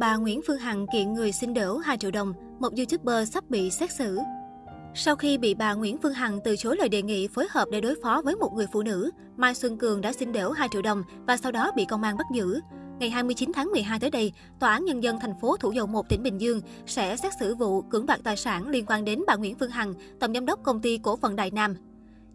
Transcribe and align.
Bà 0.00 0.16
Nguyễn 0.16 0.40
Phương 0.46 0.58
Hằng 0.58 0.86
kiện 0.92 1.12
người 1.12 1.32
xin 1.32 1.54
đỡ 1.54 1.78
2 1.84 1.98
triệu 1.98 2.10
đồng, 2.10 2.32
một 2.60 2.72
YouTuber 2.76 3.32
sắp 3.32 3.44
bị 3.50 3.70
xét 3.70 3.92
xử. 3.92 4.18
Sau 4.94 5.16
khi 5.16 5.38
bị 5.38 5.54
bà 5.54 5.74
Nguyễn 5.74 5.98
Phương 6.02 6.12
Hằng 6.12 6.38
từ 6.44 6.56
chối 6.56 6.76
lời 6.76 6.88
đề 6.88 7.02
nghị 7.02 7.28
phối 7.28 7.46
hợp 7.50 7.68
để 7.72 7.80
đối 7.80 7.94
phó 8.02 8.22
với 8.24 8.36
một 8.36 8.52
người 8.56 8.66
phụ 8.72 8.82
nữ, 8.82 9.10
Mai 9.36 9.54
Xuân 9.54 9.78
Cường 9.78 10.00
đã 10.00 10.12
xin 10.12 10.32
đỡ 10.32 10.52
2 10.52 10.68
triệu 10.72 10.82
đồng 10.82 11.02
và 11.26 11.36
sau 11.36 11.52
đó 11.52 11.70
bị 11.76 11.84
công 11.84 12.02
an 12.02 12.16
bắt 12.16 12.26
giữ. 12.34 12.60
Ngày 12.98 13.10
29 13.10 13.52
tháng 13.54 13.70
12 13.70 14.00
tới 14.00 14.10
đây, 14.10 14.32
Tòa 14.60 14.72
án 14.72 14.84
Nhân 14.84 15.02
dân 15.02 15.20
thành 15.20 15.34
phố 15.40 15.56
Thủ 15.56 15.72
Dầu 15.72 15.86
Một, 15.86 16.08
tỉnh 16.08 16.22
Bình 16.22 16.40
Dương 16.40 16.60
sẽ 16.86 17.16
xét 17.16 17.32
xử 17.40 17.54
vụ 17.54 17.82
cưỡng 17.82 18.06
đoạt 18.06 18.20
tài 18.24 18.36
sản 18.36 18.68
liên 18.68 18.84
quan 18.86 19.04
đến 19.04 19.22
bà 19.26 19.36
Nguyễn 19.36 19.54
Phương 19.54 19.70
Hằng, 19.70 19.94
tổng 20.20 20.34
giám 20.34 20.46
đốc 20.46 20.62
công 20.62 20.80
ty 20.80 20.98
cổ 20.98 21.16
phần 21.16 21.36
Đại 21.36 21.50
Nam. 21.50 21.76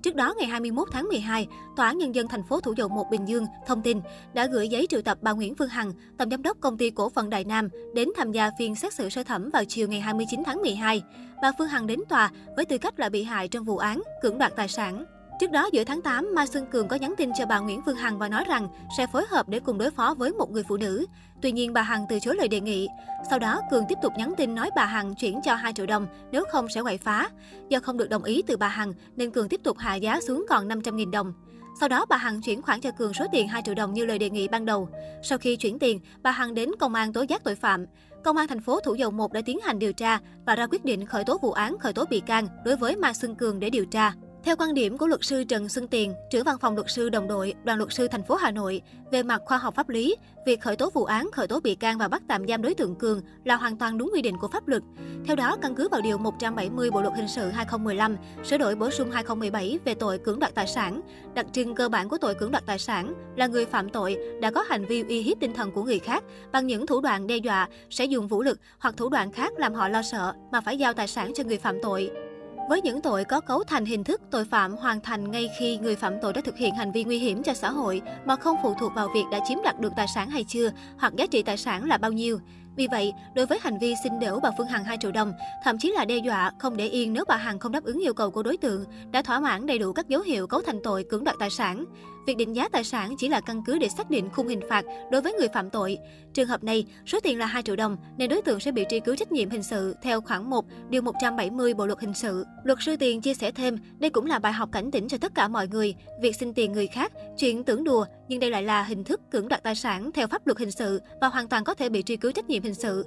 Trước 0.05 0.15
đó, 0.15 0.33
ngày 0.37 0.47
21 0.47 0.87
tháng 0.91 1.07
12, 1.07 1.47
Tòa 1.75 1.87
án 1.87 1.97
Nhân 1.97 2.15
dân 2.15 2.27
thành 2.27 2.43
phố 2.43 2.61
Thủ 2.61 2.73
Dầu 2.77 2.87
Một 2.87 3.05
Bình 3.11 3.27
Dương 3.27 3.45
thông 3.67 3.81
tin 3.81 4.01
đã 4.33 4.47
gửi 4.47 4.67
giấy 4.67 4.87
triệu 4.89 5.01
tập 5.01 5.17
bà 5.21 5.31
Nguyễn 5.31 5.55
Phương 5.55 5.69
Hằng, 5.69 5.91
tổng 6.17 6.29
giám 6.29 6.41
đốc 6.41 6.57
công 6.59 6.77
ty 6.77 6.89
cổ 6.89 7.09
phần 7.09 7.29
Đại 7.29 7.43
Nam, 7.43 7.69
đến 7.93 8.09
tham 8.17 8.31
gia 8.31 8.51
phiên 8.59 8.75
xét 8.75 8.93
xử 8.93 9.09
sơ 9.09 9.23
thẩm 9.23 9.49
vào 9.49 9.65
chiều 9.65 9.87
ngày 9.87 9.99
29 10.01 10.43
tháng 10.45 10.61
12. 10.61 11.03
Bà 11.41 11.51
Phương 11.57 11.67
Hằng 11.67 11.87
đến 11.87 11.99
tòa 12.09 12.31
với 12.55 12.65
tư 12.65 12.77
cách 12.77 12.99
là 12.99 13.09
bị 13.09 13.23
hại 13.23 13.47
trong 13.47 13.63
vụ 13.63 13.77
án 13.77 14.01
cưỡng 14.21 14.37
đoạt 14.37 14.55
tài 14.55 14.67
sản. 14.67 15.05
Trước 15.39 15.51
đó, 15.51 15.69
giữa 15.71 15.83
tháng 15.83 16.01
8, 16.01 16.35
Mai 16.35 16.47
Xuân 16.47 16.65
Cường 16.65 16.87
có 16.87 16.95
nhắn 16.95 17.13
tin 17.17 17.31
cho 17.37 17.45
bà 17.45 17.59
Nguyễn 17.59 17.81
Phương 17.85 17.95
Hằng 17.95 18.17
và 18.17 18.29
nói 18.29 18.43
rằng 18.47 18.67
sẽ 18.97 19.07
phối 19.07 19.25
hợp 19.29 19.49
để 19.49 19.59
cùng 19.59 19.77
đối 19.77 19.91
phó 19.91 20.13
với 20.17 20.31
một 20.31 20.51
người 20.51 20.63
phụ 20.67 20.77
nữ. 20.77 21.05
Tuy 21.41 21.51
nhiên, 21.51 21.73
bà 21.73 21.81
Hằng 21.81 22.05
từ 22.09 22.19
chối 22.19 22.35
lời 22.35 22.47
đề 22.47 22.59
nghị. 22.59 22.87
Sau 23.29 23.39
đó, 23.39 23.61
Cường 23.71 23.83
tiếp 23.89 23.97
tục 24.01 24.13
nhắn 24.17 24.33
tin 24.37 24.55
nói 24.55 24.69
bà 24.75 24.85
Hằng 24.85 25.15
chuyển 25.15 25.39
cho 25.45 25.55
2 25.55 25.73
triệu 25.73 25.85
đồng, 25.85 26.07
nếu 26.31 26.43
không 26.51 26.67
sẽ 26.69 26.81
quậy 26.81 26.97
phá. 26.97 27.29
Do 27.69 27.79
không 27.79 27.97
được 27.97 28.09
đồng 28.09 28.23
ý 28.23 28.41
từ 28.47 28.57
bà 28.57 28.67
Hằng, 28.67 28.93
nên 29.15 29.31
Cường 29.31 29.49
tiếp 29.49 29.61
tục 29.63 29.77
hạ 29.77 29.95
giá 29.95 30.21
xuống 30.21 30.45
còn 30.49 30.67
500.000 30.67 31.11
đồng. 31.11 31.33
Sau 31.79 31.89
đó, 31.89 32.05
bà 32.09 32.17
Hằng 32.17 32.41
chuyển 32.41 32.61
khoản 32.61 32.81
cho 32.81 32.91
Cường 32.91 33.13
số 33.13 33.25
tiền 33.31 33.47
2 33.47 33.61
triệu 33.65 33.75
đồng 33.75 33.93
như 33.93 34.05
lời 34.05 34.19
đề 34.19 34.29
nghị 34.29 34.47
ban 34.47 34.65
đầu. 34.65 34.89
Sau 35.23 35.37
khi 35.37 35.55
chuyển 35.55 35.79
tiền, 35.79 35.99
bà 36.23 36.31
Hằng 36.31 36.53
đến 36.53 36.71
công 36.79 36.95
an 36.95 37.13
tố 37.13 37.21
giác 37.21 37.43
tội 37.43 37.55
phạm. 37.55 37.85
Công 38.23 38.37
an 38.37 38.47
thành 38.47 38.61
phố 38.61 38.79
Thủ 38.79 38.95
Dầu 38.95 39.11
Một 39.11 39.33
đã 39.33 39.41
tiến 39.45 39.59
hành 39.63 39.79
điều 39.79 39.93
tra 39.93 40.19
và 40.45 40.55
ra 40.55 40.67
quyết 40.67 40.85
định 40.85 41.05
khởi 41.05 41.23
tố 41.23 41.37
vụ 41.41 41.51
án 41.51 41.77
khởi 41.79 41.93
tố 41.93 42.05
bị 42.09 42.19
can 42.19 42.47
đối 42.65 42.75
với 42.75 42.95
Mai 42.95 43.13
Xuân 43.13 43.35
Cường 43.35 43.59
để 43.59 43.69
điều 43.69 43.85
tra. 43.85 44.13
Theo 44.45 44.55
quan 44.55 44.73
điểm 44.73 44.97
của 44.97 45.07
luật 45.07 45.23
sư 45.23 45.43
Trần 45.43 45.69
Xuân 45.69 45.87
Tiền, 45.87 46.13
trưởng 46.29 46.43
văn 46.43 46.57
phòng 46.61 46.75
luật 46.75 46.89
sư 46.89 47.09
đồng 47.09 47.27
đội, 47.27 47.53
đoàn 47.63 47.77
luật 47.77 47.93
sư 47.93 48.07
thành 48.07 48.23
phố 48.23 48.35
Hà 48.35 48.51
Nội, 48.51 48.81
về 49.11 49.23
mặt 49.23 49.41
khoa 49.45 49.57
học 49.57 49.75
pháp 49.75 49.89
lý, 49.89 50.15
việc 50.45 50.61
khởi 50.61 50.75
tố 50.75 50.89
vụ 50.93 51.03
án, 51.05 51.29
khởi 51.31 51.47
tố 51.47 51.59
bị 51.59 51.75
can 51.75 51.97
và 51.97 52.07
bắt 52.07 52.23
tạm 52.27 52.47
giam 52.47 52.61
đối 52.61 52.73
tượng 52.73 52.95
Cường 52.95 53.21
là 53.43 53.55
hoàn 53.55 53.77
toàn 53.77 53.97
đúng 53.97 54.09
quy 54.13 54.21
định 54.21 54.37
của 54.41 54.47
pháp 54.47 54.67
luật. 54.67 54.83
Theo 55.25 55.35
đó, 55.35 55.57
căn 55.61 55.75
cứ 55.75 55.87
vào 55.89 56.01
điều 56.01 56.17
170 56.17 56.91
Bộ 56.91 57.01
luật 57.01 57.13
hình 57.15 57.27
sự 57.27 57.49
2015, 57.49 58.17
sửa 58.43 58.57
đổi 58.57 58.75
bổ 58.75 58.89
sung 58.89 59.11
2017 59.11 59.79
về 59.85 59.93
tội 59.93 60.17
cưỡng 60.17 60.39
đoạt 60.39 60.55
tài 60.55 60.67
sản, 60.67 61.01
đặc 61.33 61.45
trưng 61.51 61.75
cơ 61.75 61.89
bản 61.89 62.09
của 62.09 62.17
tội 62.17 62.35
cưỡng 62.35 62.51
đoạt 62.51 62.65
tài 62.65 62.79
sản 62.79 63.13
là 63.35 63.47
người 63.47 63.65
phạm 63.65 63.89
tội 63.89 64.17
đã 64.41 64.51
có 64.51 64.61
hành 64.61 64.85
vi 64.85 65.03
uy 65.07 65.21
hiếp 65.21 65.39
tinh 65.39 65.53
thần 65.53 65.71
của 65.71 65.83
người 65.83 65.99
khác 65.99 66.23
bằng 66.51 66.67
những 66.67 66.85
thủ 66.85 67.01
đoạn 67.01 67.27
đe 67.27 67.37
dọa, 67.37 67.69
sẽ 67.89 68.05
dùng 68.05 68.27
vũ 68.27 68.43
lực 68.43 68.59
hoặc 68.79 68.97
thủ 68.97 69.09
đoạn 69.09 69.31
khác 69.31 69.53
làm 69.57 69.73
họ 69.73 69.87
lo 69.87 70.01
sợ 70.01 70.33
mà 70.51 70.61
phải 70.61 70.77
giao 70.77 70.93
tài 70.93 71.07
sản 71.07 71.31
cho 71.35 71.43
người 71.43 71.57
phạm 71.57 71.75
tội. 71.81 72.24
Với 72.69 72.81
những 72.81 73.01
tội 73.01 73.25
có 73.25 73.39
cấu 73.39 73.63
thành 73.63 73.85
hình 73.85 74.03
thức, 74.03 74.21
tội 74.31 74.45
phạm 74.45 74.75
hoàn 74.75 75.01
thành 75.01 75.31
ngay 75.31 75.49
khi 75.59 75.77
người 75.77 75.95
phạm 75.95 76.13
tội 76.21 76.33
đã 76.33 76.41
thực 76.45 76.57
hiện 76.57 76.75
hành 76.75 76.91
vi 76.91 77.03
nguy 77.03 77.19
hiểm 77.19 77.43
cho 77.43 77.53
xã 77.53 77.69
hội 77.69 78.01
mà 78.25 78.35
không 78.35 78.57
phụ 78.63 78.73
thuộc 78.79 78.93
vào 78.95 79.07
việc 79.13 79.23
đã 79.31 79.39
chiếm 79.47 79.57
đoạt 79.63 79.79
được 79.79 79.93
tài 79.97 80.07
sản 80.15 80.29
hay 80.29 80.43
chưa, 80.43 80.71
hoặc 80.97 81.13
giá 81.15 81.25
trị 81.27 81.43
tài 81.43 81.57
sản 81.57 81.85
là 81.85 81.97
bao 81.97 82.11
nhiêu. 82.11 82.39
Vì 82.75 82.87
vậy, 82.91 83.13
đối 83.35 83.45
với 83.45 83.59
hành 83.61 83.77
vi 83.79 83.95
xin 84.03 84.19
đểu 84.19 84.39
bà 84.43 84.51
Phương 84.57 84.67
Hằng 84.67 84.83
2 84.83 84.97
triệu 84.97 85.11
đồng, 85.11 85.33
thậm 85.63 85.77
chí 85.77 85.91
là 85.91 86.05
đe 86.05 86.17
dọa 86.17 86.51
không 86.59 86.77
để 86.77 86.87
yên 86.87 87.13
nếu 87.13 87.23
bà 87.27 87.35
Hằng 87.35 87.59
không 87.59 87.71
đáp 87.71 87.83
ứng 87.83 87.99
yêu 87.99 88.13
cầu 88.13 88.31
của 88.31 88.43
đối 88.43 88.57
tượng, 88.57 88.85
đã 89.11 89.21
thỏa 89.21 89.39
mãn 89.39 89.65
đầy 89.65 89.79
đủ 89.79 89.93
các 89.93 90.07
dấu 90.07 90.21
hiệu 90.21 90.47
cấu 90.47 90.61
thành 90.61 90.79
tội 90.83 91.05
cưỡng 91.09 91.23
đoạt 91.23 91.35
tài 91.39 91.49
sản. 91.49 91.85
Việc 92.27 92.37
định 92.37 92.55
giá 92.55 92.69
tài 92.69 92.83
sản 92.83 93.15
chỉ 93.17 93.29
là 93.29 93.41
căn 93.41 93.63
cứ 93.65 93.77
để 93.77 93.89
xác 93.89 94.09
định 94.09 94.29
khung 94.29 94.47
hình 94.47 94.61
phạt 94.69 94.85
đối 95.11 95.21
với 95.21 95.33
người 95.33 95.47
phạm 95.53 95.69
tội. 95.69 95.97
Trường 96.33 96.47
hợp 96.47 96.63
này, 96.63 96.85
số 97.05 97.19
tiền 97.19 97.39
là 97.39 97.45
2 97.45 97.63
triệu 97.63 97.75
đồng 97.75 97.97
nên 98.17 98.29
đối 98.29 98.41
tượng 98.41 98.59
sẽ 98.59 98.71
bị 98.71 98.85
truy 98.89 98.99
cứu 98.99 99.15
trách 99.15 99.31
nhiệm 99.31 99.49
hình 99.49 99.63
sự 99.63 99.95
theo 100.01 100.21
khoản 100.21 100.49
1, 100.49 100.65
điều 100.89 101.01
170 101.01 101.73
Bộ 101.73 101.85
luật 101.85 101.99
hình 101.99 102.13
sự. 102.13 102.45
Luật 102.63 102.79
sư 102.81 102.95
Tiền 102.95 103.21
chia 103.21 103.33
sẻ 103.33 103.51
thêm, 103.51 103.77
đây 103.99 104.09
cũng 104.09 104.25
là 104.25 104.39
bài 104.39 104.53
học 104.53 104.69
cảnh 104.71 104.91
tỉnh 104.91 105.07
cho 105.07 105.17
tất 105.17 105.35
cả 105.35 105.47
mọi 105.47 105.67
người. 105.67 105.95
Việc 106.21 106.35
xin 106.35 106.53
tiền 106.53 106.71
người 106.71 106.87
khác, 106.87 107.11
chuyện 107.37 107.63
tưởng 107.63 107.83
đùa, 107.83 108.05
nhưng 108.27 108.39
đây 108.39 108.49
lại 108.49 108.63
là 108.63 108.83
hình 108.83 109.03
thức 109.03 109.21
cưỡng 109.31 109.47
đoạt 109.47 109.63
tài 109.63 109.75
sản 109.75 110.11
theo 110.11 110.27
pháp 110.27 110.47
luật 110.47 110.57
hình 110.57 110.71
sự 110.71 111.01
và 111.21 111.27
hoàn 111.27 111.47
toàn 111.47 111.63
có 111.63 111.73
thể 111.73 111.89
bị 111.89 112.03
truy 112.03 112.17
cứu 112.17 112.31
trách 112.31 112.49
nhiệm 112.49 112.63
hình 112.65 112.73
sự. 112.73 113.05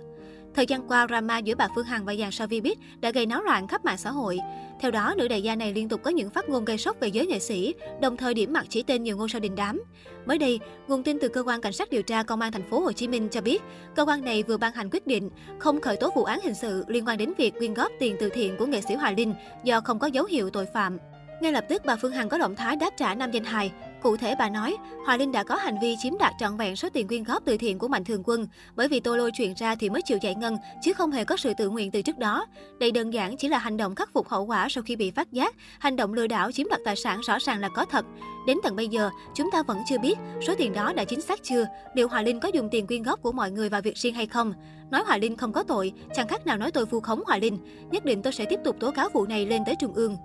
Thời 0.55 0.67
gian 0.67 0.89
qua, 0.89 1.07
drama 1.07 1.39
giữa 1.39 1.55
bà 1.55 1.69
Phương 1.75 1.85
Hằng 1.85 2.05
và 2.05 2.15
dàn 2.15 2.31
sao 2.31 2.47
Vbiz 2.47 2.75
đã 3.01 3.11
gây 3.11 3.27
náo 3.27 3.43
loạn 3.43 3.69
khắp 3.69 3.85
mạng 3.85 3.99
xã 3.99 4.11
hội. 4.11 4.39
Theo 4.81 4.91
đó, 4.91 5.15
nữ 5.19 5.29
đại 5.29 5.43
gia 5.43 5.57
này 5.57 5.73
liên 5.73 5.89
tục 5.89 6.01
có 6.03 6.11
những 6.11 6.31
phát 6.31 6.49
ngôn 6.49 6.65
gây 6.65 6.79
sốc 6.79 6.97
về 7.01 7.09
giới 7.09 7.27
nghệ 7.27 7.39
sĩ, 7.39 7.75
đồng 8.01 8.17
thời 8.17 8.35
điểm 8.35 8.53
mặt 8.53 8.67
chỉ 8.69 8.83
tên 8.83 9.03
nhiều 9.03 9.17
ngôi 9.17 9.29
sao 9.29 9.41
đình 9.41 9.55
đám. 9.55 9.83
Mới 10.27 10.39
đây, 10.39 10.61
nguồn 10.89 11.03
tin 11.03 11.19
từ 11.21 11.29
cơ 11.29 11.43
quan 11.43 11.61
cảnh 11.61 11.73
sát 11.73 11.91
điều 11.91 12.03
tra 12.03 12.23
công 12.23 12.41
an 12.41 12.53
thành 12.53 12.71
phố 12.71 12.81
Hồ 12.81 12.93
Chí 12.93 13.09
Minh 13.09 13.29
cho 13.31 13.41
biết, 13.41 13.63
cơ 13.95 14.05
quan 14.05 14.25
này 14.25 14.43
vừa 14.43 14.57
ban 14.57 14.73
hành 14.73 14.91
quyết 14.93 15.07
định 15.07 15.31
không 15.59 15.81
khởi 15.81 15.97
tố 15.97 16.11
vụ 16.15 16.25
án 16.25 16.41
hình 16.41 16.55
sự 16.55 16.85
liên 16.89 17.07
quan 17.07 17.19
đến 17.19 17.33
việc 17.39 17.55
quyên 17.59 17.75
góp 17.75 17.93
tiền 17.99 18.17
từ 18.21 18.29
thiện 18.29 18.57
của 18.57 18.67
nghệ 18.67 18.81
sĩ 18.81 18.95
Hoài 18.95 19.15
Linh 19.15 19.35
do 19.65 19.81
không 19.81 19.99
có 19.99 20.07
dấu 20.07 20.25
hiệu 20.25 20.51
tội 20.51 20.67
phạm. 20.75 20.99
Ngay 21.41 21.53
lập 21.53 21.65
tức, 21.69 21.83
bà 21.85 21.97
Phương 21.97 22.13
Hằng 22.13 22.29
có 22.29 22.39
động 22.39 22.57
thái 22.57 22.77
đáp 22.77 22.91
trả 22.97 23.15
nam 23.15 23.31
danh 23.31 23.45
hài. 23.45 23.73
Cụ 24.03 24.17
thể 24.17 24.35
bà 24.35 24.49
nói, 24.49 24.77
Hòa 25.07 25.17
Linh 25.17 25.33
đã 25.33 25.43
có 25.43 25.57
hành 25.57 25.79
vi 25.83 25.97
chiếm 25.99 26.19
đoạt 26.19 26.33
trọn 26.39 26.57
vẹn 26.57 26.77
số 26.77 26.89
tiền 26.93 27.09
quyên 27.09 27.25
góp 27.25 27.45
từ 27.45 27.57
thiện 27.57 27.79
của 27.79 27.89
Mạnh 27.89 28.05
Thường 28.05 28.23
Quân, 28.25 28.47
bởi 28.77 28.89
vì 28.89 29.01
tôi 29.01 29.19
lôi 29.19 29.31
chuyện 29.31 29.55
ra 29.57 29.75
thì 29.75 29.91
mới 29.91 30.03
chịu 30.03 30.19
giải 30.23 30.35
ngân, 30.35 30.57
chứ 30.83 30.93
không 30.93 31.11
hề 31.11 31.25
có 31.25 31.37
sự 31.37 31.53
tự 31.59 31.69
nguyện 31.69 31.91
từ 31.91 32.03
trước 32.03 32.19
đó. 32.19 32.47
Đây 32.81 32.93
đơn 32.93 33.13
giản 33.13 33.37
chỉ 33.37 33.49
là 33.49 33.59
hành 33.59 33.77
động 33.77 33.95
khắc 33.95 34.13
phục 34.13 34.29
hậu 34.29 34.47
quả 34.47 34.69
sau 34.71 34.83
khi 34.83 34.97
bị 34.97 35.11
phát 35.11 35.33
giác, 35.33 35.55
hành 35.79 35.97
động 35.97 36.15
lừa 36.15 36.27
đảo 36.27 36.53
chiếm 36.53 36.69
đoạt 36.69 36.81
tài 36.85 36.97
sản 36.97 37.21
rõ 37.21 37.39
ràng 37.41 37.61
là 37.61 37.69
có 37.69 37.85
thật. 37.85 38.05
Đến 38.47 38.59
tận 38.63 38.77
bây 38.77 38.89
giờ, 38.89 39.11
chúng 39.35 39.51
ta 39.51 39.63
vẫn 39.63 39.79
chưa 39.89 39.99
biết 39.99 40.19
số 40.47 40.55
tiền 40.59 40.73
đó 40.73 40.93
đã 40.93 41.05
chính 41.05 41.21
xác 41.21 41.41
chưa, 41.43 41.67
liệu 41.95 42.09
Hòa 42.09 42.23
Linh 42.23 42.41
có 42.41 42.49
dùng 42.49 42.69
tiền 42.71 42.87
quyên 42.87 43.03
góp 43.03 43.23
của 43.23 43.33
mọi 43.33 43.51
người 43.51 43.69
vào 43.69 43.81
việc 43.81 43.97
riêng 43.97 44.15
hay 44.15 44.27
không. 44.27 44.55
Nói 44.91 45.03
Hòa 45.07 45.17
Linh 45.17 45.37
không 45.37 45.53
có 45.53 45.63
tội, 45.63 45.93
chẳng 46.15 46.29
khác 46.29 46.47
nào 46.47 46.57
nói 46.57 46.71
tôi 46.71 46.85
vu 46.85 47.01
khống 47.01 47.23
Hòa 47.27 47.39
Linh. 47.39 47.59
Nhất 47.91 48.05
định 48.05 48.23
tôi 48.23 48.33
sẽ 48.33 48.45
tiếp 48.45 48.61
tục 48.65 48.77
tố 48.81 48.91
cáo 48.91 49.09
vụ 49.13 49.27
này 49.27 49.47
lên 49.47 49.63
tới 49.67 49.75
Trung 49.81 49.95
ương. 49.95 50.17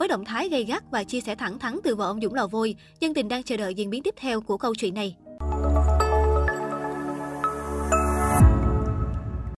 Với 0.00 0.08
động 0.08 0.24
thái 0.24 0.48
gây 0.48 0.64
gắt 0.64 0.84
và 0.90 1.04
chia 1.04 1.20
sẻ 1.20 1.34
thẳng 1.34 1.58
thắn 1.58 1.78
từ 1.84 1.94
vợ 1.94 2.06
ông 2.06 2.20
Dũng 2.20 2.34
Lò 2.34 2.46
Vôi, 2.46 2.74
dân 3.00 3.14
tình 3.14 3.28
đang 3.28 3.42
chờ 3.42 3.56
đợi 3.56 3.74
diễn 3.74 3.90
biến 3.90 4.02
tiếp 4.02 4.14
theo 4.16 4.40
của 4.40 4.56
câu 4.56 4.74
chuyện 4.74 4.94
này. 4.94 5.16